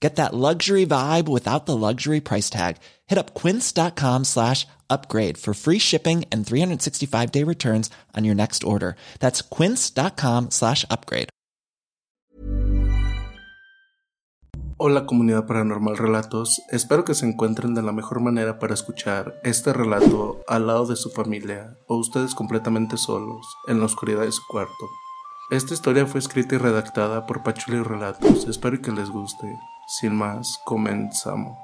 Get 0.00 0.16
that 0.16 0.34
luxury 0.34 0.84
vibe 0.84 1.26
without 1.26 1.64
the 1.64 1.76
luxury 1.76 2.20
price 2.20 2.50
tag. 2.50 2.76
Hit 3.06 3.18
up 3.18 3.34
quince.com 3.34 4.24
slash 4.24 4.66
upgrade 4.90 5.38
for 5.38 5.54
free 5.54 5.78
shipping 5.78 6.24
and 6.30 6.46
365 6.46 7.32
day 7.32 7.44
returns 7.44 7.90
on 8.14 8.24
your 8.24 8.34
next 8.34 8.62
order. 8.62 8.96
That's 9.20 9.40
quince.com 9.42 10.50
slash 10.50 10.84
upgrade. 10.90 11.30
Hola 14.78 15.06
comunidad 15.06 15.46
paranormal 15.46 15.96
relatos, 15.96 16.60
espero 16.70 17.06
que 17.06 17.14
se 17.14 17.24
encuentren 17.24 17.72
de 17.72 17.80
la 17.80 17.92
mejor 17.92 18.20
manera 18.20 18.58
para 18.58 18.74
escuchar 18.74 19.40
este 19.42 19.72
relato 19.72 20.40
al 20.46 20.66
lado 20.66 20.84
de 20.84 20.96
su 20.96 21.08
familia 21.08 21.78
o 21.88 21.96
ustedes 21.96 22.34
completamente 22.34 22.98
solos 22.98 23.46
en 23.68 23.80
la 23.80 23.86
oscuridad 23.86 24.24
de 24.24 24.32
su 24.32 24.42
cuarto. 24.46 24.86
Esta 25.50 25.72
historia 25.72 26.04
fue 26.04 26.20
escrita 26.20 26.56
y 26.56 26.58
redactada 26.58 27.24
por 27.24 27.42
Pachuli 27.42 27.82
Relatos, 27.82 28.46
espero 28.48 28.82
que 28.82 28.92
les 28.92 29.08
guste. 29.08 29.46
Sin 29.88 30.16
más, 30.16 30.60
comenzamos. 30.64 31.54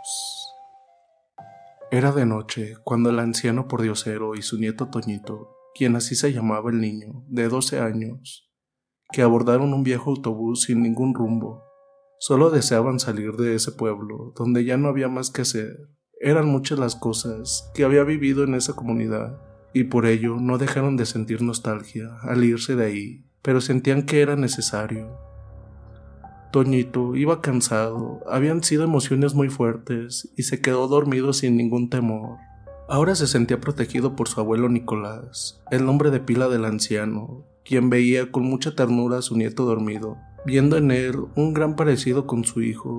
Era 1.91 2.13
de 2.13 2.25
noche 2.25 2.77
cuando 2.85 3.11
el 3.11 3.19
anciano 3.19 3.67
pordiosero 3.67 4.37
y 4.37 4.43
su 4.43 4.59
nieto 4.59 4.89
Toñito, 4.91 5.57
quien 5.75 5.97
así 5.97 6.15
se 6.15 6.33
llamaba 6.33 6.71
el 6.71 6.81
niño, 6.81 7.25
de 7.27 7.49
12 7.49 7.81
años, 7.81 8.49
que 9.11 9.23
abordaron 9.23 9.75
un 9.75 9.83
viejo 9.83 10.11
autobús 10.11 10.63
sin 10.63 10.83
ningún 10.83 11.15
rumbo, 11.15 11.65
solo 12.21 12.51
deseaban 12.51 13.01
salir 13.01 13.33
de 13.33 13.57
ese 13.57 13.73
pueblo, 13.73 14.33
donde 14.37 14.65
ya 14.65 14.77
no 14.77 14.89
había 14.89 15.09
más 15.09 15.33
que 15.33 15.43
hacer. 15.43 15.91
Eran 16.21 16.47
muchas 16.47 16.79
las 16.79 16.95
cosas 16.95 17.73
que 17.75 17.83
había 17.83 18.05
vivido 18.05 18.45
en 18.45 18.55
esa 18.55 18.75
comunidad, 18.75 19.41
y 19.75 19.85
por 19.85 20.07
ello 20.07 20.37
no 20.37 20.59
dejaron 20.59 20.97
de 20.97 21.07
sentir 21.07 21.43
nostalgia 21.43 22.19
al 22.23 22.45
irse 22.45 22.77
de 22.77 22.85
ahí, 22.85 23.27
pero 23.43 23.61
sentían 23.61 24.07
que 24.07 24.21
era 24.21 24.37
necesario. 24.37 25.32
Toñito 26.53 27.17
iba 27.17 27.41
cansado, 27.41 28.21
habían 28.29 28.63
sido 28.63 28.85
emociones 28.85 29.33
muy 29.33 29.49
fuertes 29.49 30.29
y 30.37 30.43
se 30.43 30.61
quedó 30.61 30.87
dormido 30.87 31.33
sin 31.33 31.57
ningún 31.57 31.89
temor. 31.89 32.37
Ahora 32.91 33.15
se 33.15 33.27
sentía 33.27 33.59
protegido 33.59 34.15
por 34.15 34.29
su 34.29 34.39
abuelo 34.39 34.69
Nicolás, 34.69 35.63
el 35.71 35.87
nombre 35.87 36.11
de 36.11 36.21
pila 36.21 36.49
del 36.49 36.67
anciano, 36.67 37.47
quien 37.65 37.89
veía 37.89 38.31
con 38.31 38.43
mucha 38.43 38.75
ternura 38.75 39.17
a 39.17 39.23
su 39.23 39.35
nieto 39.35 39.65
dormido, 39.65 40.19
viendo 40.45 40.77
en 40.77 40.91
él 40.91 41.17
un 41.37 41.55
gran 41.55 41.75
parecido 41.75 42.27
con 42.27 42.45
su 42.45 42.61
hijo. 42.61 42.99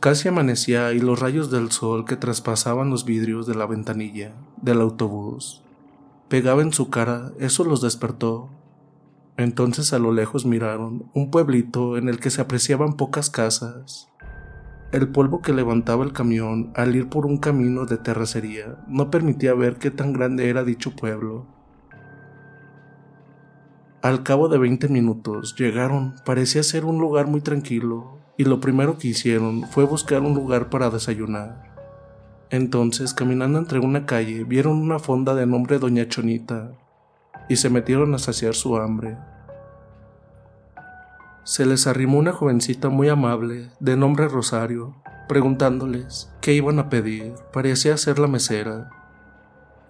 Casi 0.00 0.28
amanecía 0.28 0.94
y 0.94 0.98
los 0.98 1.20
rayos 1.20 1.50
del 1.50 1.70
sol 1.70 2.06
que 2.06 2.16
traspasaban 2.16 2.88
los 2.88 3.04
vidrios 3.04 3.46
de 3.46 3.54
la 3.54 3.66
ventanilla 3.66 4.32
del 4.62 4.80
autobús 4.80 5.62
pegaba 6.30 6.62
en 6.62 6.72
su 6.72 6.90
cara, 6.90 7.32
eso 7.40 7.64
los 7.64 7.82
despertó. 7.82 8.48
Entonces 9.36 9.92
a 9.92 9.98
lo 9.98 10.12
lejos 10.12 10.46
miraron 10.46 11.10
un 11.12 11.30
pueblito 11.30 11.98
en 11.98 12.08
el 12.08 12.20
que 12.20 12.30
se 12.30 12.40
apreciaban 12.40 12.94
pocas 12.94 13.28
casas. 13.30 14.08
El 14.92 15.08
polvo 15.08 15.42
que 15.42 15.52
levantaba 15.52 16.04
el 16.04 16.12
camión 16.12 16.72
al 16.76 16.94
ir 16.94 17.08
por 17.08 17.26
un 17.26 17.38
camino 17.38 17.84
de 17.84 17.98
terracería 17.98 18.78
no 18.86 19.10
permitía 19.10 19.54
ver 19.54 19.76
qué 19.76 19.90
tan 19.90 20.12
grande 20.12 20.48
era 20.48 20.62
dicho 20.62 20.92
pueblo. 20.94 21.46
Al 24.02 24.22
cabo 24.22 24.48
de 24.48 24.56
20 24.56 24.88
minutos 24.88 25.56
llegaron, 25.58 26.14
parecía 26.24 26.62
ser 26.62 26.84
un 26.84 27.00
lugar 27.00 27.26
muy 27.26 27.40
tranquilo, 27.40 28.19
y 28.40 28.44
lo 28.44 28.58
primero 28.58 28.96
que 28.96 29.08
hicieron 29.08 29.64
fue 29.64 29.84
buscar 29.84 30.22
un 30.22 30.32
lugar 30.32 30.70
para 30.70 30.88
desayunar. 30.88 31.76
Entonces, 32.48 33.12
caminando 33.12 33.58
entre 33.58 33.80
una 33.80 34.06
calle, 34.06 34.44
vieron 34.44 34.78
una 34.78 34.98
fonda 34.98 35.34
de 35.34 35.44
nombre 35.44 35.78
Doña 35.78 36.08
Chonita, 36.08 36.72
y 37.50 37.56
se 37.56 37.68
metieron 37.68 38.14
a 38.14 38.18
saciar 38.18 38.54
su 38.54 38.78
hambre. 38.78 39.18
Se 41.44 41.66
les 41.66 41.86
arrimó 41.86 42.16
una 42.16 42.32
jovencita 42.32 42.88
muy 42.88 43.10
amable, 43.10 43.72
de 43.78 43.98
nombre 43.98 44.26
Rosario, 44.26 44.94
preguntándoles 45.28 46.32
qué 46.40 46.54
iban 46.54 46.78
a 46.78 46.88
pedir. 46.88 47.34
Parecía 47.52 47.98
ser 47.98 48.18
la 48.18 48.26
mesera. 48.26 48.88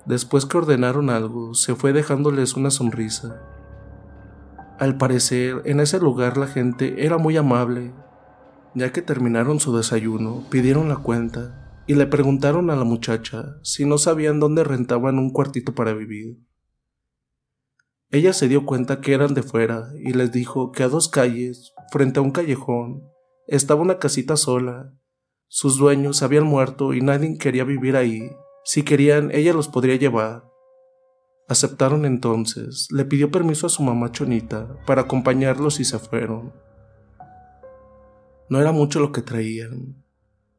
Después 0.06 0.44
que 0.44 0.58
ordenaron 0.58 1.08
algo, 1.08 1.54
se 1.54 1.76
fue 1.76 1.92
dejándoles 1.92 2.56
una 2.56 2.72
sonrisa. 2.72 3.42
Al 4.80 4.96
parecer, 4.96 5.62
en 5.66 5.78
ese 5.78 6.00
lugar 6.00 6.36
la 6.36 6.48
gente 6.48 7.06
era 7.06 7.16
muy 7.16 7.36
amable. 7.36 7.92
Ya 8.74 8.92
que 8.92 9.02
terminaron 9.02 9.58
su 9.58 9.76
desayuno, 9.76 10.44
pidieron 10.48 10.88
la 10.88 10.96
cuenta 10.96 11.82
y 11.86 11.94
le 11.94 12.06
preguntaron 12.06 12.70
a 12.70 12.76
la 12.76 12.84
muchacha 12.84 13.56
si 13.62 13.84
no 13.84 13.98
sabían 13.98 14.38
dónde 14.38 14.62
rentaban 14.62 15.18
un 15.18 15.32
cuartito 15.32 15.74
para 15.74 15.92
vivir. 15.92 16.38
Ella 18.10 18.32
se 18.32 18.48
dio 18.48 18.64
cuenta 18.64 19.00
que 19.00 19.12
eran 19.12 19.34
de 19.34 19.42
fuera 19.42 19.90
y 19.98 20.12
les 20.12 20.30
dijo 20.30 20.70
que 20.70 20.84
a 20.84 20.88
dos 20.88 21.08
calles, 21.08 21.72
frente 21.90 22.20
a 22.20 22.22
un 22.22 22.30
callejón, 22.30 23.02
estaba 23.48 23.82
una 23.82 23.98
casita 23.98 24.36
sola. 24.36 24.94
Sus 25.48 25.78
dueños 25.78 26.22
habían 26.22 26.44
muerto 26.44 26.94
y 26.94 27.00
nadie 27.00 27.38
quería 27.38 27.64
vivir 27.64 27.96
ahí. 27.96 28.30
Si 28.64 28.84
querían, 28.84 29.30
ella 29.32 29.52
los 29.52 29.66
podría 29.66 29.96
llevar. 29.96 30.44
Aceptaron 31.48 32.04
entonces, 32.04 32.86
le 32.92 33.04
pidió 33.04 33.32
permiso 33.32 33.66
a 33.66 33.70
su 33.70 33.82
mamá 33.82 34.12
Chonita 34.12 34.76
para 34.86 35.02
acompañarlos 35.02 35.80
y 35.80 35.84
se 35.84 35.98
fueron. 35.98 36.52
No 38.50 38.60
era 38.60 38.72
mucho 38.72 38.98
lo 38.98 39.12
que 39.12 39.22
traían. 39.22 39.94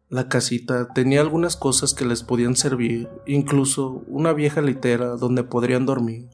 La 0.07 0.29
casita 0.29 0.93
tenía 0.93 1.19
algunas 1.19 1.57
cosas 1.57 1.93
que 1.93 2.05
les 2.05 2.23
podían 2.23 2.55
servir, 2.55 3.09
incluso 3.27 4.05
una 4.07 4.31
vieja 4.31 4.61
litera 4.61 5.17
donde 5.17 5.43
podrían 5.43 5.85
dormir. 5.85 6.29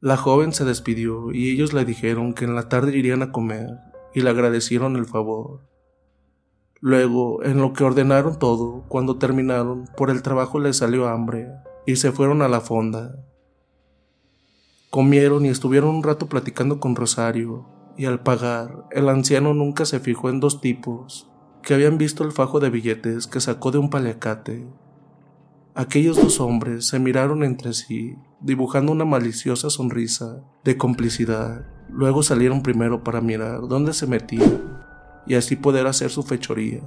La 0.00 0.16
joven 0.16 0.52
se 0.52 0.64
despidió 0.64 1.30
y 1.32 1.52
ellos 1.52 1.72
le 1.72 1.84
dijeron 1.84 2.34
que 2.34 2.46
en 2.46 2.56
la 2.56 2.68
tarde 2.68 2.98
irían 2.98 3.22
a 3.22 3.30
comer 3.30 3.78
y 4.12 4.22
le 4.22 4.30
agradecieron 4.30 4.96
el 4.96 5.06
favor. 5.06 5.60
Luego, 6.80 7.44
en 7.44 7.58
lo 7.58 7.72
que 7.74 7.84
ordenaron 7.84 8.40
todo, 8.40 8.86
cuando 8.88 9.18
terminaron, 9.18 9.84
por 9.96 10.10
el 10.10 10.22
trabajo 10.22 10.58
les 10.58 10.78
salió 10.78 11.06
hambre 11.06 11.46
y 11.86 11.94
se 11.94 12.10
fueron 12.10 12.42
a 12.42 12.48
la 12.48 12.60
fonda. 12.60 13.24
Comieron 14.90 15.46
y 15.46 15.48
estuvieron 15.48 15.94
un 15.94 16.02
rato 16.02 16.26
platicando 16.28 16.80
con 16.80 16.96
Rosario, 16.96 17.77
y 17.98 18.06
al 18.06 18.20
pagar, 18.22 18.84
el 18.92 19.08
anciano 19.08 19.52
nunca 19.52 19.84
se 19.84 19.98
fijó 19.98 20.30
en 20.30 20.38
dos 20.38 20.60
tipos 20.60 21.28
que 21.62 21.74
habían 21.74 21.98
visto 21.98 22.22
el 22.22 22.30
fajo 22.30 22.60
de 22.60 22.70
billetes 22.70 23.26
que 23.26 23.40
sacó 23.40 23.72
de 23.72 23.78
un 23.78 23.90
paliacate. 23.90 24.66
Aquellos 25.74 26.16
dos 26.16 26.40
hombres 26.40 26.86
se 26.86 27.00
miraron 27.00 27.42
entre 27.42 27.72
sí, 27.72 28.16
dibujando 28.40 28.92
una 28.92 29.04
maliciosa 29.04 29.68
sonrisa 29.68 30.44
de 30.62 30.78
complicidad. 30.78 31.66
Luego 31.90 32.22
salieron 32.22 32.62
primero 32.62 33.02
para 33.02 33.20
mirar 33.20 33.66
dónde 33.66 33.92
se 33.92 34.06
metían 34.06 34.80
y 35.26 35.34
así 35.34 35.56
poder 35.56 35.88
hacer 35.88 36.10
su 36.10 36.22
fechoría. 36.22 36.80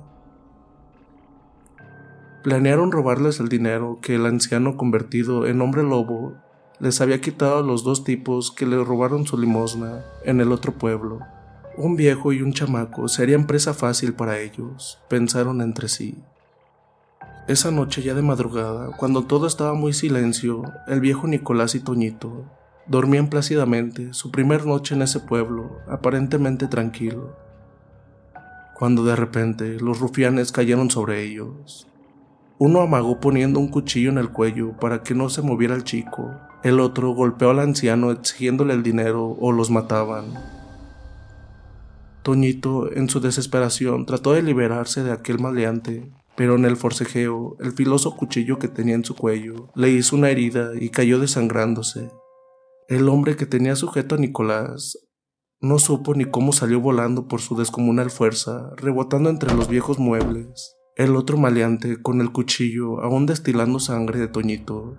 Planearon 2.42 2.92
robarles 2.92 3.40
el 3.42 3.50
dinero 3.50 4.00
que 4.02 4.16
el 4.16 4.26
anciano 4.26 4.78
convertido 4.78 5.46
en 5.46 5.62
hombre 5.62 5.84
lobo 5.84 6.38
les 6.82 7.00
había 7.00 7.22
quitado 7.22 7.60
a 7.60 7.62
los 7.62 7.84
dos 7.84 8.04
tipos 8.04 8.52
que 8.52 8.66
le 8.66 8.84
robaron 8.84 9.28
su 9.28 9.38
limosna 9.38 10.04
en 10.26 10.42
el 10.42 10.52
otro 10.52 10.74
pueblo. 10.74 11.20
Un 11.78 11.96
viejo 11.96 12.34
y 12.34 12.42
un 12.42 12.54
chamaco 12.54 13.08
serían 13.08 13.46
presa 13.46 13.76
fácil 13.76 14.14
para 14.14 14.40
ellos, 14.40 14.98
pensaron 15.08 15.62
entre 15.62 15.88
sí. 15.88 16.18
Esa 17.48 17.70
noche 17.70 18.02
ya 18.02 18.16
de 18.16 18.24
madrugada, 18.24 18.98
cuando 18.98 19.26
todo 19.26 19.46
estaba 19.46 19.76
muy 19.76 19.94
silencio, 19.94 20.64
el 20.88 21.02
viejo 21.02 21.28
Nicolás 21.28 21.76
y 21.76 21.82
Toñito 21.82 22.46
dormían 22.88 23.30
plácidamente 23.30 24.14
su 24.16 24.32
primer 24.32 24.66
noche 24.66 24.96
en 24.96 25.04
ese 25.04 25.20
pueblo, 25.20 25.78
aparentemente 25.88 26.68
tranquilo, 26.68 27.36
cuando 28.74 29.04
de 29.04 29.16
repente 29.16 29.80
los 29.80 30.00
rufianes 30.00 30.52
cayeron 30.52 30.90
sobre 30.90 31.24
ellos. 31.24 31.91
Uno 32.64 32.82
amagó 32.82 33.20
poniendo 33.20 33.60
un 33.60 33.70
cuchillo 33.70 34.12
en 34.12 34.20
el 34.20 34.30
cuello 34.30 34.78
para 34.80 35.02
que 35.02 35.16
no 35.16 35.30
se 35.30 35.42
moviera 35.42 35.74
el 35.74 35.84
chico. 35.84 36.32
El 36.62 36.80
otro 36.80 37.10
golpeó 37.10 37.50
al 37.50 37.58
anciano 37.58 38.12
exigiéndole 38.12 38.76
el 38.76 38.84
dinero 38.84 39.36
o 39.40 39.52
los 39.52 39.72
mataban. 39.72 40.26
Toñito, 42.22 42.94
en 42.94 43.10
su 43.10 43.20
desesperación, 43.20 44.06
trató 44.06 44.34
de 44.34 44.44
liberarse 44.44 45.02
de 45.02 45.12
aquel 45.12 45.40
maleante, 45.40 46.12
pero 46.36 46.54
en 46.54 46.66
el 46.66 46.78
forcejeo, 46.78 47.58
el 47.62 47.72
filoso 47.72 48.16
cuchillo 48.16 48.60
que 48.60 48.68
tenía 48.68 48.94
en 48.94 49.06
su 49.06 49.16
cuello 49.16 49.72
le 49.74 49.90
hizo 49.90 50.16
una 50.16 50.30
herida 50.30 50.74
y 50.80 50.90
cayó 50.90 51.18
desangrándose. 51.18 52.12
El 52.88 53.10
hombre 53.10 53.38
que 53.38 53.48
tenía 53.48 53.76
sujeto 53.76 54.14
a 54.14 54.20
Nicolás 54.20 55.00
no 55.62 55.80
supo 55.80 56.14
ni 56.14 56.26
cómo 56.26 56.54
salió 56.54 56.80
volando 56.80 57.28
por 57.28 57.42
su 57.42 57.56
descomunal 57.56 58.12
fuerza, 58.12 58.70
rebotando 58.78 59.32
entre 59.32 59.52
los 59.56 59.68
viejos 59.68 59.98
muebles. 59.98 60.76
El 61.02 61.16
otro 61.16 61.36
maleante, 61.36 62.00
con 62.00 62.22
el 62.22 62.32
cuchillo 62.32 63.02
aún 63.02 63.26
destilando 63.26 63.80
sangre 63.80 64.20
de 64.20 64.28
Toñito, 64.28 64.98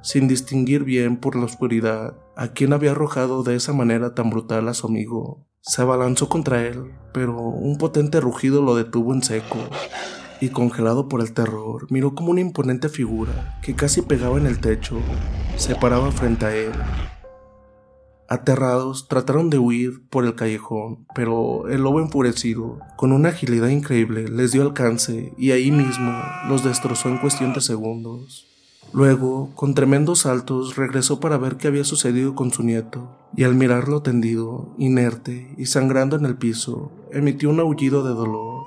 sin 0.00 0.28
distinguir 0.28 0.84
bien 0.84 1.16
por 1.16 1.34
la 1.34 1.46
oscuridad 1.46 2.14
a 2.36 2.52
quien 2.52 2.72
había 2.72 2.92
arrojado 2.92 3.42
de 3.42 3.56
esa 3.56 3.72
manera 3.72 4.14
tan 4.14 4.30
brutal 4.30 4.68
a 4.68 4.74
su 4.74 4.86
amigo, 4.86 5.44
se 5.60 5.82
abalanzó 5.82 6.28
contra 6.28 6.64
él, 6.64 6.92
pero 7.12 7.40
un 7.40 7.76
potente 7.76 8.20
rugido 8.20 8.62
lo 8.62 8.76
detuvo 8.76 9.12
en 9.14 9.24
seco, 9.24 9.58
y 10.40 10.50
congelado 10.50 11.08
por 11.08 11.20
el 11.20 11.32
terror, 11.32 11.88
miró 11.90 12.14
como 12.14 12.30
una 12.30 12.40
imponente 12.40 12.88
figura 12.88 13.58
que 13.64 13.74
casi 13.74 14.00
pegaba 14.00 14.38
en 14.38 14.46
el 14.46 14.60
techo, 14.60 15.00
se 15.56 15.74
paraba 15.74 16.12
frente 16.12 16.46
a 16.46 16.54
él. 16.54 16.72
Aterrados, 18.32 19.08
trataron 19.08 19.50
de 19.50 19.58
huir 19.58 20.08
por 20.08 20.24
el 20.24 20.34
callejón, 20.34 21.04
pero 21.14 21.68
el 21.68 21.82
lobo 21.82 22.00
enfurecido, 22.00 22.78
con 22.96 23.12
una 23.12 23.28
agilidad 23.28 23.68
increíble, 23.68 24.26
les 24.26 24.52
dio 24.52 24.62
alcance 24.62 25.34
y 25.36 25.50
ahí 25.50 25.70
mismo 25.70 26.10
los 26.48 26.64
destrozó 26.64 27.10
en 27.10 27.18
cuestión 27.18 27.52
de 27.52 27.60
segundos. 27.60 28.46
Luego, 28.94 29.50
con 29.54 29.74
tremendos 29.74 30.20
saltos, 30.20 30.76
regresó 30.76 31.20
para 31.20 31.36
ver 31.36 31.58
qué 31.58 31.68
había 31.68 31.84
sucedido 31.84 32.34
con 32.34 32.50
su 32.52 32.62
nieto, 32.62 33.14
y 33.36 33.44
al 33.44 33.54
mirarlo 33.54 34.00
tendido, 34.00 34.74
inerte 34.78 35.54
y 35.58 35.66
sangrando 35.66 36.16
en 36.16 36.24
el 36.24 36.38
piso, 36.38 36.90
emitió 37.10 37.50
un 37.50 37.60
aullido 37.60 38.02
de 38.02 38.14
dolor. 38.14 38.64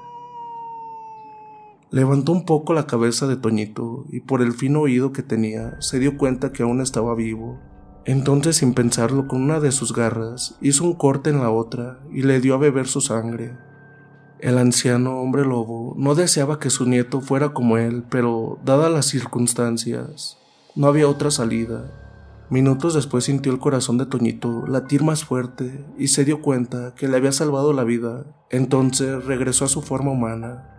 Levantó 1.90 2.34
un 2.34 2.46
poco 2.46 2.76
la 2.76 2.86
cabeza 2.86 3.26
de 3.26 3.36
Toñito 3.36 4.06
y 4.12 4.20
por 4.20 4.44
el 4.44 4.54
fino 4.54 4.82
oído 4.82 5.12
que 5.12 5.24
tenía 5.24 5.82
se 5.82 5.98
dio 5.98 6.18
cuenta 6.18 6.54
que 6.54 6.62
aún 6.62 6.82
estaba 6.82 7.16
vivo 7.16 7.60
entonces, 8.06 8.58
sin 8.58 8.76
pensarlo, 8.76 9.28
con 9.28 9.42
una 9.42 9.60
de 9.60 9.72
sus 9.72 9.92
garras, 9.92 10.56
hizo 10.62 10.84
un 10.84 10.94
corte 10.94 11.32
en 11.32 11.40
la 11.40 11.50
otra 11.50 12.00
y 12.14 12.22
le 12.22 12.40
dio 12.40 12.54
a 12.54 12.60
beber 12.60 12.86
su 12.86 13.02
sangre. 13.02 13.58
El 14.38 14.60
anciano 14.60 15.20
hombre 15.20 15.44
lobo 15.44 15.96
no 15.98 16.14
deseaba 16.14 16.60
que 16.60 16.70
su 16.70 16.86
nieto 16.86 17.20
fuera 17.20 17.50
como 17.50 17.80
él, 17.80 18.04
pero, 18.08 18.60
dadas 18.64 18.92
las 18.92 19.08
circunstancias, 19.08 20.38
no 20.76 20.86
había 20.86 21.10
otra 21.10 21.32
salida. 21.32 21.92
Minutos 22.52 22.94
después 22.94 23.24
sintió 23.24 23.52
el 23.52 23.58
corazón 23.58 23.98
de 23.98 24.06
Toñito 24.06 24.68
latir 24.68 25.04
más 25.04 25.26
fuerte 25.26 25.84
y 25.98 26.10
se 26.10 26.26
dio 26.26 26.44
cuenta 26.44 26.94
que 26.94 27.08
le 27.08 27.18
había 27.18 27.32
salvado 27.32 27.74
la 27.74 27.84
vida. 27.84 28.24
Entonces 28.52 29.26
regresó 29.26 29.66
a 29.66 29.70
su 29.70 29.82
forma 29.82 30.12
humana. 30.12 30.70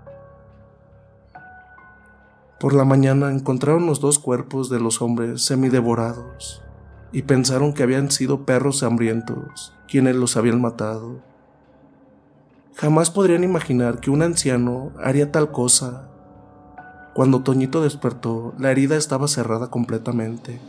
Por 2.61 2.73
la 2.73 2.85
mañana 2.85 3.33
encontraron 3.33 3.87
los 3.87 3.99
dos 3.99 4.21
cuerpos 4.21 4.71
de 4.71 4.79
los 4.79 5.03
hombres 5.03 5.45
semidevorados 5.45 6.63
y 7.13 7.23
pensaron 7.23 7.73
que 7.73 7.83
habían 7.83 8.11
sido 8.11 8.45
perros 8.45 8.83
hambrientos 8.83 9.73
quienes 9.89 10.17
los 10.17 10.37
habían 10.37 10.61
matado. 10.61 11.23
Jamás 12.75 13.11
podrían 13.11 13.45
imaginar 13.45 14.01
que 14.01 14.11
un 14.11 14.23
anciano 14.23 14.93
haría 15.03 15.33
tal 15.33 15.51
cosa. 15.51 16.11
Cuando 17.15 17.43
Toñito 17.43 17.83
despertó, 17.83 18.55
la 18.59 18.71
herida 18.71 18.97
estaba 18.97 19.29
cerrada 19.29 19.71
completamente. 19.71 20.61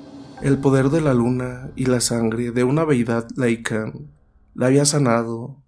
El 0.41 0.59
poder 0.59 0.89
de 0.89 1.01
la 1.01 1.13
luna 1.13 1.71
y 1.75 1.85
la 1.85 1.99
sangre 1.99 2.51
de 2.51 2.63
una 2.63 2.85
deidad 2.85 3.27
laica 3.35 3.91
la 4.53 4.67
había 4.67 4.85
sanado. 4.85 5.63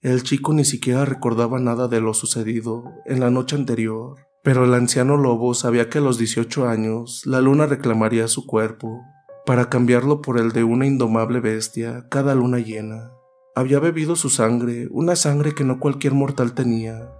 El 0.00 0.22
chico 0.22 0.52
ni 0.52 0.64
siquiera 0.64 1.04
recordaba 1.04 1.58
nada 1.58 1.88
de 1.88 2.00
lo 2.00 2.12
sucedido 2.12 2.84
en 3.06 3.20
la 3.20 3.30
noche 3.30 3.56
anterior, 3.56 4.16
pero 4.44 4.64
el 4.64 4.74
anciano 4.74 5.16
lobo 5.16 5.54
sabía 5.54 5.88
que 5.88 5.98
a 5.98 6.02
los 6.02 6.18
18 6.18 6.68
años 6.68 7.24
la 7.24 7.40
luna 7.40 7.66
reclamaría 7.66 8.28
su 8.28 8.46
cuerpo 8.46 9.02
para 9.48 9.70
cambiarlo 9.70 10.20
por 10.20 10.38
el 10.38 10.52
de 10.52 10.62
una 10.62 10.84
indomable 10.84 11.40
bestia 11.40 12.04
cada 12.10 12.34
luna 12.34 12.58
llena. 12.58 13.12
Había 13.54 13.78
bebido 13.78 14.14
su 14.14 14.28
sangre, 14.28 14.88
una 14.90 15.16
sangre 15.16 15.54
que 15.54 15.64
no 15.64 15.80
cualquier 15.80 16.12
mortal 16.12 16.52
tenía. 16.52 17.10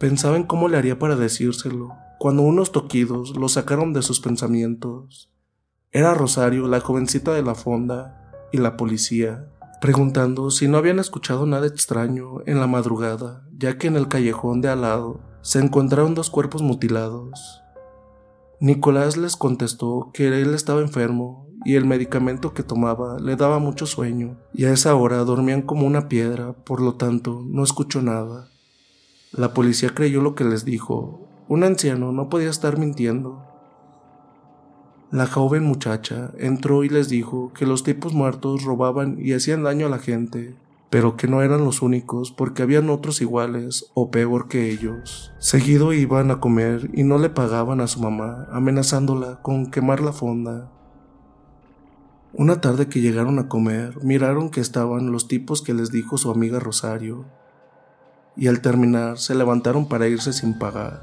Pensaba 0.00 0.36
en 0.36 0.42
cómo 0.42 0.66
le 0.66 0.78
haría 0.78 0.98
para 0.98 1.14
decírselo, 1.14 1.90
cuando 2.18 2.42
unos 2.42 2.72
toquidos 2.72 3.36
lo 3.36 3.48
sacaron 3.48 3.92
de 3.92 4.02
sus 4.02 4.18
pensamientos. 4.18 5.32
Era 5.92 6.12
Rosario, 6.12 6.66
la 6.66 6.80
jovencita 6.80 7.32
de 7.32 7.42
la 7.44 7.54
fonda, 7.54 8.32
y 8.50 8.58
la 8.58 8.76
policía, 8.76 9.48
preguntando 9.80 10.50
si 10.50 10.66
no 10.66 10.76
habían 10.76 10.98
escuchado 10.98 11.46
nada 11.46 11.68
extraño 11.68 12.40
en 12.46 12.58
la 12.58 12.66
madrugada, 12.66 13.46
ya 13.56 13.78
que 13.78 13.86
en 13.86 13.94
el 13.94 14.08
callejón 14.08 14.60
de 14.60 14.70
al 14.70 14.80
lado 14.80 15.20
se 15.42 15.60
encontraron 15.60 16.16
dos 16.16 16.30
cuerpos 16.30 16.62
mutilados. 16.62 17.62
Nicolás 18.60 19.16
les 19.16 19.36
contestó 19.36 20.10
que 20.12 20.26
él 20.26 20.52
estaba 20.52 20.80
enfermo 20.80 21.46
y 21.64 21.76
el 21.76 21.84
medicamento 21.84 22.54
que 22.54 22.64
tomaba 22.64 23.20
le 23.20 23.36
daba 23.36 23.60
mucho 23.60 23.86
sueño, 23.86 24.36
y 24.52 24.64
a 24.64 24.72
esa 24.72 24.96
hora 24.96 25.18
dormían 25.18 25.62
como 25.62 25.86
una 25.86 26.08
piedra, 26.08 26.54
por 26.54 26.80
lo 26.80 26.94
tanto 26.94 27.44
no 27.46 27.62
escuchó 27.62 28.02
nada. 28.02 28.48
La 29.30 29.54
policía 29.54 29.90
creyó 29.94 30.22
lo 30.22 30.34
que 30.34 30.42
les 30.42 30.64
dijo. 30.64 31.28
Un 31.46 31.62
anciano 31.62 32.10
no 32.10 32.28
podía 32.28 32.50
estar 32.50 32.78
mintiendo. 32.78 33.44
La 35.12 35.28
joven 35.28 35.62
muchacha 35.62 36.32
entró 36.38 36.82
y 36.82 36.88
les 36.88 37.08
dijo 37.08 37.52
que 37.52 37.64
los 37.64 37.84
tipos 37.84 38.12
muertos 38.12 38.64
robaban 38.64 39.18
y 39.20 39.34
hacían 39.34 39.62
daño 39.62 39.86
a 39.86 39.90
la 39.90 39.98
gente, 39.98 40.56
pero 40.90 41.16
que 41.16 41.28
no 41.28 41.42
eran 41.42 41.64
los 41.64 41.82
únicos 41.82 42.32
porque 42.32 42.62
habían 42.62 42.88
otros 42.88 43.20
iguales 43.20 43.90
o 43.94 44.10
peor 44.10 44.48
que 44.48 44.70
ellos. 44.70 45.32
Seguido 45.38 45.92
iban 45.92 46.30
a 46.30 46.40
comer 46.40 46.90
y 46.94 47.04
no 47.04 47.18
le 47.18 47.28
pagaban 47.28 47.80
a 47.80 47.86
su 47.86 48.00
mamá, 48.00 48.46
amenazándola 48.50 49.40
con 49.42 49.70
quemar 49.70 50.00
la 50.00 50.12
fonda. 50.12 50.72
Una 52.32 52.60
tarde 52.60 52.88
que 52.88 53.00
llegaron 53.00 53.38
a 53.38 53.48
comer, 53.48 54.02
miraron 54.02 54.50
que 54.50 54.60
estaban 54.60 55.12
los 55.12 55.28
tipos 55.28 55.62
que 55.62 55.74
les 55.74 55.90
dijo 55.90 56.18
su 56.18 56.30
amiga 56.30 56.58
Rosario, 56.58 57.26
y 58.36 58.46
al 58.46 58.60
terminar 58.60 59.18
se 59.18 59.34
levantaron 59.34 59.88
para 59.88 60.08
irse 60.08 60.32
sin 60.32 60.58
pagar. 60.58 61.02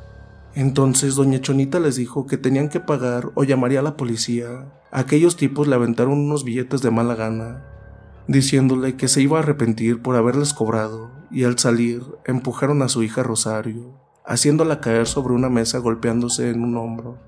Entonces 0.54 1.16
doña 1.16 1.42
Chonita 1.42 1.80
les 1.80 1.98
dijo 1.98 2.26
que 2.28 2.38
tenían 2.38 2.70
que 2.70 2.80
pagar 2.80 3.32
o 3.36 3.44
llamaría 3.44 3.82
a 3.82 3.84
la 3.84 3.98
policía. 3.98 4.72
Aquellos 4.92 5.36
tipos 5.36 5.68
le 5.68 5.76
aventaron 5.76 6.14
unos 6.14 6.46
billetes 6.46 6.82
de 6.82 6.92
mala 6.92 7.16
gana, 7.16 7.75
diciéndole 8.28 8.96
que 8.96 9.08
se 9.08 9.22
iba 9.22 9.38
a 9.38 9.42
arrepentir 9.42 10.02
por 10.02 10.16
haberles 10.16 10.54
cobrado, 10.54 11.12
y 11.32 11.44
al 11.44 11.60
salir 11.60 12.04
empujaron 12.26 12.82
a 12.82 12.90
su 12.90 13.04
hija 13.04 13.24
Rosario, 13.24 14.00
haciéndola 14.26 14.82
caer 14.82 15.08
sobre 15.08 15.34
una 15.34 15.50
mesa 15.50 15.80
golpeándose 15.80 16.50
en 16.50 16.64
un 16.64 16.78
hombro. 16.78 17.20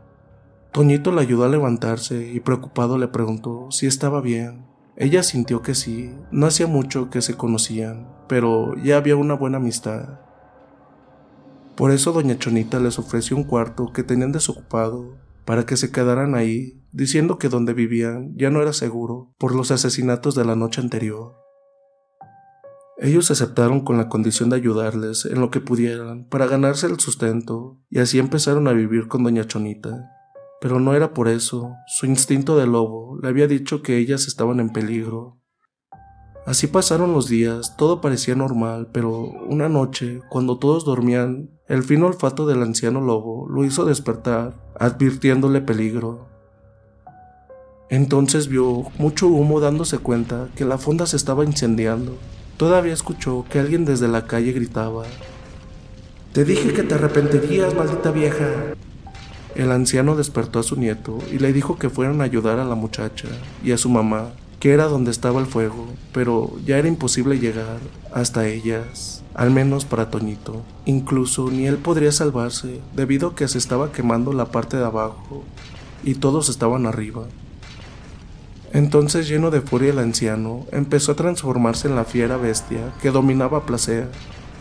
Toñito 0.72 1.12
la 1.12 1.22
ayudó 1.22 1.46
a 1.46 1.50
levantarse 1.50 2.32
y 2.32 2.40
preocupado 2.40 2.98
le 2.98 3.08
preguntó 3.08 3.72
si 3.72 3.88
estaba 3.88 4.22
bien. 4.22 4.66
Ella 4.96 5.24
sintió 5.24 5.62
que 5.62 5.76
sí, 5.76 6.14
no 6.32 6.48
hacía 6.48 6.68
mucho 6.68 7.10
que 7.10 7.22
se 7.22 7.36
conocían, 7.36 8.08
pero 8.28 8.76
ya 8.76 8.98
había 8.98 9.16
una 9.16 9.36
buena 9.36 9.58
amistad. 9.58 10.20
Por 11.76 11.92
eso 11.92 12.12
doña 12.12 12.40
Chonita 12.40 12.80
les 12.80 12.98
ofreció 12.98 13.38
un 13.38 13.44
cuarto 13.44 13.94
que 13.94 14.04
tenían 14.04 14.32
desocupado 14.32 15.16
para 15.46 15.66
que 15.66 15.78
se 15.78 15.92
quedaran 15.92 16.34
ahí, 16.34 16.82
diciendo 16.98 17.38
que 17.38 17.48
donde 17.48 17.74
vivían 17.74 18.34
ya 18.36 18.50
no 18.50 18.62
era 18.62 18.74
seguro 18.74 19.34
por 19.38 19.56
los 19.56 19.72
asesinatos 19.72 20.36
de 20.36 20.44
la 20.44 20.56
noche 20.56 20.82
anterior. 20.82 21.36
Ellos 22.98 23.30
aceptaron 23.30 23.82
con 23.82 23.98
la 23.98 24.10
condición 24.10 24.50
de 24.50 24.56
ayudarles 24.56 25.26
en 25.26 25.40
lo 25.40 25.52
que 25.52 25.62
pudieran 25.62 26.28
para 26.28 26.48
ganarse 26.48 26.88
el 26.88 27.00
sustento 27.00 27.80
y 27.90 28.00
así 28.00 28.18
empezaron 28.18 28.68
a 28.68 28.74
vivir 28.74 29.08
con 29.08 29.24
doña 29.24 29.46
Chonita. 29.46 30.12
Pero 30.60 30.80
no 30.80 30.96
era 30.96 31.14
por 31.14 31.28
eso, 31.28 31.74
su 31.86 32.08
instinto 32.08 32.58
de 32.58 32.66
lobo 32.66 33.20
le 33.22 33.30
había 33.30 33.48
dicho 33.48 33.84
que 33.84 33.98
ellas 33.98 34.28
estaban 34.28 34.60
en 34.60 34.72
peligro 34.72 35.38
Así 36.48 36.68
pasaron 36.68 37.12
los 37.12 37.28
días, 37.28 37.76
todo 37.76 38.00
parecía 38.00 38.34
normal, 38.34 38.88
pero 38.94 39.20
una 39.20 39.68
noche, 39.68 40.22
cuando 40.30 40.58
todos 40.58 40.86
dormían, 40.86 41.50
el 41.68 41.84
fino 41.84 42.08
olfato 42.08 42.48
del 42.48 42.64
anciano 42.64 43.02
lobo 43.02 43.50
lo 43.50 43.66
hizo 43.66 43.84
despertar, 43.84 44.56
advirtiéndole 44.80 45.60
peligro. 45.60 46.37
Entonces 47.90 48.48
vio 48.48 48.84
mucho 48.98 49.28
humo 49.28 49.60
dándose 49.60 50.00
cuenta 50.00 50.50
que 50.56 50.66
la 50.66 50.78
fonda 50.78 51.06
se 51.06 51.16
estaba 51.16 51.46
incendiando. 51.46 52.18
Todavía 52.58 52.94
escuchó 52.94 53.46
que 53.50 53.60
alguien 53.60 53.86
desde 53.86 54.08
la 54.08 54.26
calle 54.26 54.52
gritaba, 54.52 55.06
Te 56.34 56.44
dije 56.44 56.74
que 56.74 56.84
te 56.84 56.96
arrepentirías, 56.96 57.76
maldita 57.76 58.12
vieja. 58.12 58.48
El 59.56 59.72
anciano 59.72 60.16
despertó 60.16 60.60
a 60.60 60.64
su 60.64 60.76
nieto 60.76 61.18
y 61.32 61.40
le 61.40 61.54
dijo 61.54 61.78
que 61.78 61.90
fueran 61.90 62.22
a 62.22 62.26
ayudar 62.26 62.60
a 62.60 62.66
la 62.66 62.76
muchacha 62.76 63.28
y 63.64 63.72
a 63.72 63.78
su 63.78 63.90
mamá 63.90 64.32
que 64.60 64.72
era 64.74 64.86
donde 64.86 65.12
estaba 65.12 65.40
el 65.40 65.46
fuego, 65.46 65.88
pero 66.14 66.52
ya 66.66 66.78
era 66.78 66.88
imposible 66.88 67.40
llegar 67.40 67.80
hasta 68.12 68.48
ellas, 68.48 69.24
al 69.36 69.52
menos 69.52 69.86
para 69.86 70.10
Toñito. 70.10 70.64
Incluso 70.86 71.52
ni 71.52 71.68
él 71.68 71.78
podría 71.78 72.12
salvarse 72.12 72.82
debido 72.96 73.30
a 73.30 73.36
que 73.36 73.48
se 73.48 73.60
estaba 73.60 73.92
quemando 73.92 74.34
la 74.34 74.46
parte 74.46 74.78
de 74.78 74.86
abajo 74.86 75.44
y 76.04 76.16
todos 76.16 76.50
estaban 76.50 76.88
arriba. 76.88 77.26
Entonces, 78.74 79.28
lleno 79.28 79.50
de 79.50 79.62
furia, 79.62 79.92
el 79.92 80.00
anciano 80.00 80.66
empezó 80.72 81.14
a 81.14 81.16
transformarse 81.16 81.88
en 81.88 81.96
la 81.96 82.06
fiera 82.06 82.38
bestia 82.38 82.94
que 83.02 83.12
dominaba 83.12 83.60
a 83.60 83.66
placer. 83.66 84.10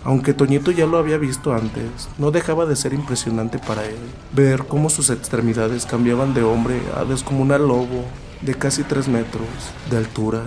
Aunque 0.04 0.34
Toñito 0.34 0.70
ya 0.70 0.86
lo 0.86 0.98
había 0.98 1.18
visto 1.18 1.52
antes, 1.52 2.08
no 2.16 2.30
dejaba 2.30 2.64
de 2.64 2.76
ser 2.76 2.92
impresionante 2.92 3.58
para 3.58 3.84
él 3.84 3.98
ver 4.32 4.64
cómo 4.68 4.88
sus 4.88 5.10
extremidades 5.10 5.84
cambiaban 5.84 6.32
de 6.32 6.44
hombre 6.44 6.80
a 6.94 7.04
descomunal 7.04 7.66
lobo 7.66 8.04
de 8.40 8.54
casi 8.54 8.84
tres 8.84 9.08
metros 9.08 9.48
de 9.90 9.96
altura, 9.96 10.42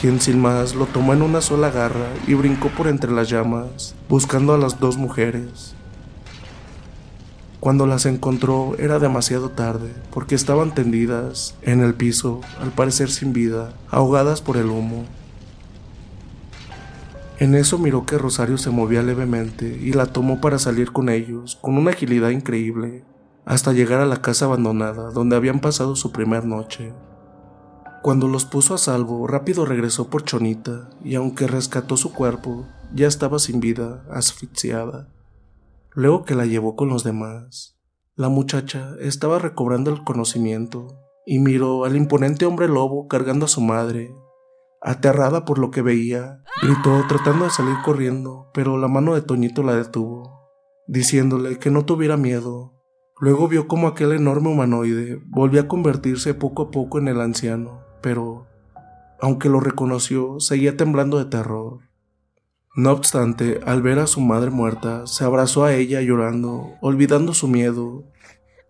quien 0.00 0.18
sin 0.18 0.40
más 0.40 0.74
lo 0.74 0.86
tomó 0.86 1.12
en 1.12 1.20
una 1.20 1.42
sola 1.42 1.70
garra 1.70 2.08
y 2.26 2.32
brincó 2.32 2.68
por 2.70 2.88
entre 2.88 3.12
las 3.12 3.28
llamas, 3.28 3.94
buscando 4.08 4.54
a 4.54 4.58
las 4.58 4.80
dos 4.80 4.96
mujeres. 4.96 5.74
Cuando 7.62 7.86
las 7.86 8.06
encontró 8.06 8.74
era 8.76 8.98
demasiado 8.98 9.50
tarde, 9.50 9.94
porque 10.12 10.34
estaban 10.34 10.74
tendidas 10.74 11.54
en 11.62 11.80
el 11.80 11.94
piso, 11.94 12.40
al 12.60 12.72
parecer 12.72 13.08
sin 13.08 13.32
vida, 13.32 13.72
ahogadas 13.88 14.40
por 14.40 14.56
el 14.56 14.66
humo. 14.66 15.04
En 17.38 17.54
eso 17.54 17.78
miró 17.78 18.04
que 18.04 18.18
Rosario 18.18 18.58
se 18.58 18.70
movía 18.70 19.04
levemente 19.04 19.78
y 19.80 19.92
la 19.92 20.06
tomó 20.06 20.40
para 20.40 20.58
salir 20.58 20.90
con 20.90 21.08
ellos, 21.08 21.56
con 21.62 21.78
una 21.78 21.92
agilidad 21.92 22.30
increíble 22.30 23.04
hasta 23.44 23.72
llegar 23.72 24.00
a 24.00 24.06
la 24.06 24.20
casa 24.22 24.46
abandonada 24.46 25.12
donde 25.12 25.36
habían 25.36 25.60
pasado 25.60 25.94
su 25.94 26.10
primer 26.10 26.44
noche. 26.44 26.92
Cuando 28.02 28.26
los 28.26 28.44
puso 28.44 28.74
a 28.74 28.78
salvo, 28.78 29.28
rápido 29.28 29.66
regresó 29.66 30.10
por 30.10 30.24
Chonita 30.24 30.90
y 31.04 31.14
aunque 31.14 31.46
rescató 31.46 31.96
su 31.96 32.12
cuerpo, 32.12 32.66
ya 32.92 33.06
estaba 33.06 33.38
sin 33.38 33.60
vida, 33.60 34.02
asfixiada. 34.10 35.11
Luego 35.94 36.24
que 36.24 36.34
la 36.34 36.46
llevó 36.46 36.76
con 36.76 36.88
los 36.88 37.04
demás, 37.04 37.78
la 38.14 38.28
muchacha 38.28 38.94
estaba 39.00 39.38
recobrando 39.38 39.90
el 39.90 40.04
conocimiento 40.04 40.98
y 41.26 41.38
miró 41.38 41.84
al 41.84 41.96
imponente 41.96 42.46
hombre 42.46 42.68
lobo 42.68 43.08
cargando 43.08 43.46
a 43.46 43.48
su 43.48 43.60
madre. 43.60 44.14
Aterrada 44.80 45.44
por 45.44 45.58
lo 45.58 45.70
que 45.70 45.82
veía, 45.82 46.42
gritó 46.62 47.04
tratando 47.08 47.44
de 47.44 47.50
salir 47.50 47.76
corriendo, 47.84 48.50
pero 48.52 48.78
la 48.78 48.88
mano 48.88 49.14
de 49.14 49.22
Toñito 49.22 49.62
la 49.62 49.76
detuvo, 49.76 50.48
diciéndole 50.86 51.58
que 51.58 51.70
no 51.70 51.84
tuviera 51.84 52.16
miedo, 52.16 52.72
Luego 53.22 53.46
vio 53.46 53.68
como 53.68 53.86
aquel 53.86 54.10
enorme 54.10 54.48
humanoide 54.48 55.22
volvía 55.28 55.60
a 55.60 55.68
convertirse 55.68 56.34
poco 56.34 56.62
a 56.62 56.70
poco 56.72 56.98
en 56.98 57.06
el 57.06 57.20
anciano, 57.20 57.84
pero, 58.00 58.48
aunque 59.20 59.48
lo 59.48 59.60
reconoció, 59.60 60.40
seguía 60.40 60.76
temblando 60.76 61.18
de 61.18 61.26
terror. 61.26 61.78
No 62.74 62.90
obstante, 62.90 63.60
al 63.66 63.82
ver 63.82 63.98
a 63.98 64.06
su 64.06 64.22
madre 64.22 64.50
muerta, 64.50 65.06
se 65.06 65.24
abrazó 65.24 65.64
a 65.64 65.74
ella 65.74 66.00
llorando, 66.00 66.72
olvidando 66.80 67.34
su 67.34 67.46
miedo. 67.46 68.04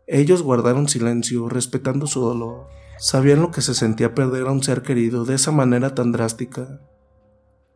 Ellos 0.09 0.42
guardaron 0.42 0.88
silencio, 0.88 1.49
respetando 1.49 2.09
su 2.09 2.21
dolor. 2.21 2.66
Sabían 2.99 3.40
lo 3.40 3.52
que 3.52 3.62
se 3.62 3.75
sentía 3.75 4.12
perder 4.12 4.49
a 4.49 4.52
un 4.52 4.61
ser 4.61 4.82
querido 4.82 5.25
de 5.25 5.37
esa 5.37 5.52
manera 5.52 5.94
tan 5.94 6.11
drástica. 6.11 6.80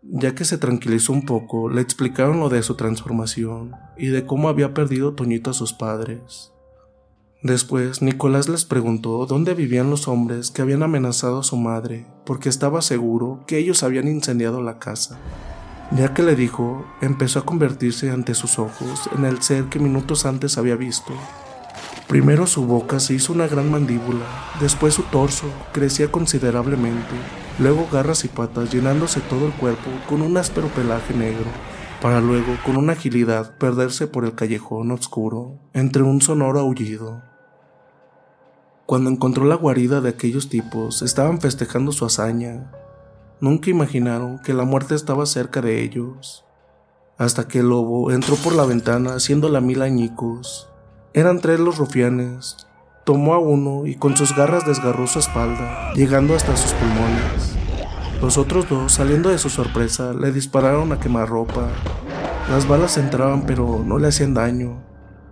Ya 0.03 0.35
que 0.35 0.45
se 0.45 0.59
tranquilizó 0.59 1.13
un 1.13 1.25
poco, 1.25 1.69
le 1.69 1.81
explicaron 1.81 2.41
lo 2.41 2.49
de 2.49 2.65
su 2.65 2.75
transformación 2.75 3.77
y 3.97 4.09
de 4.09 4.27
cómo 4.27 4.49
había 4.49 4.75
perdido 4.75 5.15
Toñito 5.15 5.51
a 5.51 5.55
sus 5.55 5.75
padres. 5.75 6.53
Después, 7.41 8.03
Nicolás 8.03 8.49
les 8.49 8.65
preguntó 8.65 9.27
dónde 9.27 9.55
vivían 9.55 9.91
los 9.91 10.09
hombres 10.09 10.51
que 10.51 10.63
habían 10.63 10.83
amenazado 10.83 11.39
a 11.39 11.45
su 11.45 11.57
madre, 11.57 12.05
porque 12.25 12.49
estaba 12.49 12.83
seguro 12.83 13.45
que 13.47 13.59
ellos 13.59 13.85
habían 13.85 14.09
incendiado 14.09 14.61
la 14.61 14.81
casa. 14.81 15.21
Ya 15.93 16.13
que 16.13 16.23
le 16.23 16.35
dijo, 16.35 16.85
empezó 17.01 17.39
a 17.39 17.45
convertirse 17.47 18.11
ante 18.11 18.35
sus 18.35 18.59
ojos 18.59 19.09
en 19.17 19.25
el 19.25 19.41
ser 19.43 19.67
que 19.67 19.79
minutos 19.79 20.27
antes 20.27 20.59
había 20.59 20.75
visto. 20.75 21.13
Primero 22.09 22.47
su 22.47 22.67
boca 22.67 22.99
se 22.99 23.15
hizo 23.15 23.33
una 23.33 23.47
gran 23.47 23.71
mandíbula, 23.71 24.25
después 24.61 24.95
su 24.95 25.03
torso 25.05 25.47
crecía 25.73 26.11
considerablemente, 26.11 27.15
luego 27.59 27.89
garras 27.93 28.25
y 28.25 28.29
patas 28.29 28.73
llenándose 28.73 29.21
todo 29.21 29.47
el 29.47 29.53
cuerpo 29.53 29.91
con 30.09 30.23
un 30.23 30.37
áspero 30.37 30.69
pelaje 30.69 31.15
negro, 31.15 31.47
para 32.01 32.21
luego 32.21 32.57
con 32.65 32.77
una 32.77 32.93
agilidad 32.93 33.57
perderse 33.59 34.07
por 34.07 34.25
el 34.25 34.35
callejón 34.35 34.91
oscuro 34.91 35.59
entre 35.73 36.03
un 36.03 36.21
sonoro 36.21 36.61
aullido. 36.61 37.23
Cuando 38.87 39.11
encontró 39.11 39.45
la 39.45 39.57
guarida 39.57 40.01
de 40.01 40.11
aquellos 40.11 40.49
tipos, 40.49 41.03
estaban 41.03 41.41
festejando 41.41 41.91
su 41.91 42.05
hazaña. 42.05 42.71
Nunca 43.41 43.71
imaginaron 43.71 44.41
que 44.41 44.55
la 44.55 44.65
muerte 44.65 44.95
estaba 44.95 45.27
cerca 45.27 45.61
de 45.61 45.83
ellos. 45.83 46.45
Hasta 47.19 47.49
que 47.49 47.61
el 47.61 47.69
lobo 47.69 48.11
entró 48.11 48.37
por 48.37 48.55
la 48.55 48.65
ventana 48.65 49.15
haciendo 49.15 49.49
la 49.49 49.61
mil 49.61 49.83
añicos. 49.83 50.69
Eran 51.13 51.41
tres 51.41 51.61
los 51.61 51.79
rufianes, 51.79 52.67
Tomó 53.07 53.35
a 53.35 53.39
uno 53.39 53.87
y 53.87 53.95
con 53.95 54.17
sus 54.17 54.35
garras 54.35 54.67
desgarró 54.67 55.07
su 55.07 55.21
espalda, 55.21 55.93
llegando 55.95 56.35
hasta 56.35 56.57
sus 56.57 56.73
pulmones. 56.73 57.55
Los 58.21 58.37
otros 58.37 58.69
dos, 58.69 58.95
saliendo 58.95 59.29
de 59.29 59.39
su 59.39 59.49
sorpresa, 59.49 60.13
le 60.13 60.33
dispararon 60.33 60.91
a 60.91 60.99
quemarropa. 60.99 61.69
Las 62.51 62.67
balas 62.67 62.99
entraban 62.99 63.47
pero 63.47 63.85
no 63.87 64.01
le 64.01 64.09
hacían 64.09 64.35
daño. 64.35 64.83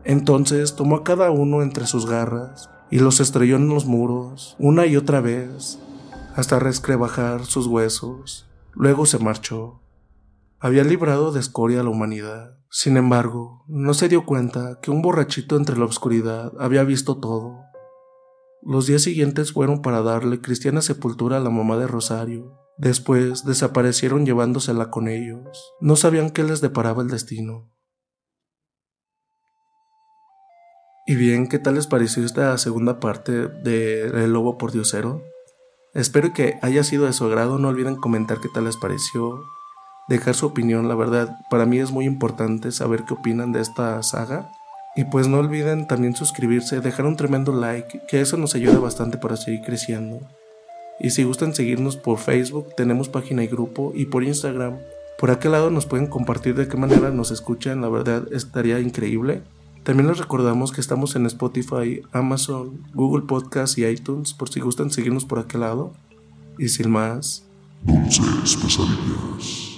Entonces 0.05 0.77
tomó 0.77 0.99
a 0.99 1.03
cada 1.03 1.33
uno 1.33 1.63
entre 1.63 1.89
sus 1.89 2.09
garras 2.09 2.71
y 2.93 3.01
los 3.01 3.19
estrelló 3.19 3.57
en 3.57 3.67
los 3.67 3.87
muros 3.87 4.55
una 4.61 4.87
y 4.87 4.97
otra 4.97 5.21
vez, 5.21 5.81
hasta 6.35 6.59
rescrebajar 6.59 7.47
sus 7.47 7.67
huesos. 7.67 8.47
Luego 8.73 9.07
se 9.07 9.19
marchó. 9.19 9.81
Había 10.59 10.83
librado 10.83 11.31
de 11.31 11.41
escoria 11.41 11.81
a 11.81 11.83
la 11.85 11.91
humanidad. 11.91 12.59
Sin 12.71 12.97
embargo, 12.97 13.65
no 13.69 13.95
se 13.95 14.09
dio 14.09 14.27
cuenta 14.27 14.81
que 14.81 14.91
un 14.91 15.01
borrachito 15.01 15.57
entre 15.57 15.79
la 15.79 15.85
oscuridad 15.85 16.53
había 16.59 16.83
visto 16.83 17.19
todo. 17.19 17.61
Los 18.63 18.87
días 18.87 19.03
siguientes 19.03 19.53
fueron 19.53 19.81
para 19.81 20.03
darle 20.03 20.41
cristiana 20.41 20.81
sepultura 20.81 21.37
a 21.37 21.41
la 21.41 21.51
mamá 21.51 21.77
de 21.77 21.87
Rosario. 21.87 22.59
Después 22.79 23.45
desaparecieron 23.45 24.27
llevándosela 24.27 24.91
con 24.91 25.07
ellos. 25.07 25.73
No 25.81 25.95
sabían 25.95 26.31
qué 26.31 26.43
les 26.43 26.61
deparaba 26.61 27.03
el 27.03 27.09
destino. 27.09 27.71
Y 31.07 31.15
bien, 31.15 31.47
¿qué 31.47 31.59
tal 31.59 31.75
les 31.75 31.87
pareció 31.87 32.25
esta 32.25 32.57
segunda 32.59 32.99
parte 32.99 33.47
de 33.47 34.07
El 34.07 34.33
Lobo 34.33 34.57
por 34.57 34.73
Diosero? 34.73 35.23
Espero 35.95 36.33
que 36.33 36.59
haya 36.61 36.83
sido 36.83 37.07
de 37.07 37.13
su 37.13 37.25
agrado. 37.25 37.59
No 37.59 37.69
olviden 37.69 37.97
comentar 37.97 38.41
qué 38.41 38.49
tal 38.49 38.65
les 38.65 38.77
pareció, 38.77 39.45
dejar 40.09 40.35
su 40.35 40.47
opinión. 40.47 40.89
La 40.89 40.97
verdad, 40.97 41.39
para 41.51 41.67
mí 41.67 41.79
es 41.79 41.93
muy 41.93 42.05
importante 42.05 42.73
saber 42.73 43.05
qué 43.05 43.15
opinan 43.15 43.53
de 43.53 43.61
esta 43.61 44.03
saga. 44.03 44.51
Y 44.97 45.05
pues 45.05 45.29
no 45.29 45.39
olviden 45.39 45.87
también 45.87 46.15
suscribirse, 46.15 46.81
dejar 46.81 47.07
un 47.07 47.17
tremendo 47.17 47.53
like, 47.53 48.03
que 48.09 48.21
eso 48.21 48.37
nos 48.37 48.55
ayuda 48.55 48.79
bastante 48.79 49.19
para 49.19 49.37
seguir 49.37 49.63
creciendo. 49.63 50.21
Y 51.01 51.11
si 51.11 51.25
gustan 51.25 51.55
seguirnos 51.55 51.97
por 51.97 52.19
Facebook, 52.19 52.75
tenemos 52.77 53.09
página 53.09 53.43
y 53.43 53.49
grupo, 53.49 53.93
y 53.95 54.07
por 54.07 54.23
Instagram. 54.23 54.79
Por 55.19 55.31
aquel 55.31 55.53
lado 55.53 55.71
nos 55.71 55.87
pueden 55.87 56.07
compartir 56.07 56.55
de 56.55 56.69
qué 56.69 56.77
manera 56.77 57.11
nos 57.11 57.33
escuchan, 57.33 57.81
la 57.81 57.89
verdad 57.89 58.25
estaría 58.33 58.79
increíble. 58.79 59.43
También 59.85 60.09
les 60.09 60.17
recordamos 60.17 60.73
que 60.73 60.81
estamos 60.81 61.15
en 61.15 61.27
Spotify, 61.27 62.01
Amazon, 62.11 62.83
Google 62.95 63.27
Podcast 63.27 63.77
y 63.77 63.85
iTunes 63.85 64.33
por 64.33 64.49
si 64.49 64.61
gustan 64.61 64.91
seguirnos 64.91 65.27
por 65.27 65.39
aquel 65.39 65.61
lado. 65.61 65.93
Y 66.59 66.69
sin 66.69 66.91
más, 66.91 67.45
dulces 67.83 68.57
pesadillas. 68.57 69.71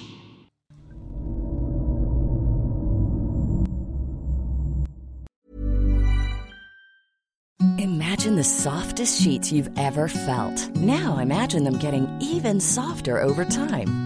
Imagine 7.78 8.36
the 8.36 8.44
softest 8.44 9.20
sheets 9.20 9.50
you've 9.50 9.70
ever 9.76 10.06
felt. 10.06 10.70
Now 10.76 11.18
imagine 11.18 11.64
them 11.64 11.78
getting 11.78 12.06
even 12.20 12.60
softer 12.60 13.20
over 13.20 13.44
time. 13.44 14.05